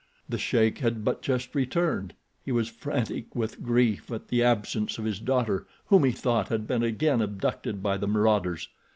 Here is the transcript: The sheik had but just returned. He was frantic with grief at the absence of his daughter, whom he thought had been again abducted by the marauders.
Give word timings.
The 0.27 0.39
sheik 0.39 0.79
had 0.79 1.05
but 1.05 1.21
just 1.21 1.53
returned. 1.53 2.15
He 2.43 2.51
was 2.51 2.67
frantic 2.69 3.35
with 3.35 3.61
grief 3.61 4.11
at 4.11 4.29
the 4.29 4.41
absence 4.43 4.97
of 4.97 5.05
his 5.05 5.19
daughter, 5.19 5.67
whom 5.89 6.05
he 6.05 6.11
thought 6.11 6.47
had 6.47 6.65
been 6.65 6.81
again 6.81 7.21
abducted 7.21 7.83
by 7.83 7.97
the 7.97 8.07
marauders. 8.07 8.67